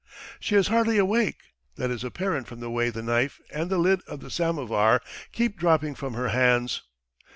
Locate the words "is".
0.55-0.69, 1.91-2.03